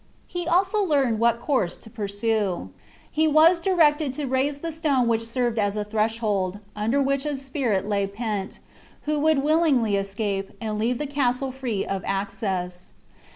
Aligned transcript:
He 0.25 0.47
also 0.47 0.83
learned 0.83 1.19
what 1.19 1.39
course 1.39 1.75
to 1.75 1.87
pursue. 1.87 2.71
He 3.11 3.27
was 3.27 3.59
directed 3.59 4.13
to 4.13 4.25
raise 4.25 4.61
the 4.61 4.71
stone 4.71 5.07
which 5.07 5.23
served 5.27 5.59
as 5.59 5.75
a 5.75 5.83
threshold, 5.83 6.57
under 6.75 6.99
which 6.99 7.23
a 7.23 7.37
spirit 7.37 7.87
lay 7.87 8.07
pent, 8.07 8.57
who 9.03 9.19
would 9.19 9.43
willingly 9.43 9.95
escape, 9.95 10.53
and 10.59 10.79
leave 10.79 10.97
the 10.97 11.05
castle 11.05 11.51
free 11.51 11.85
of 11.85 12.01
access. 12.07 12.93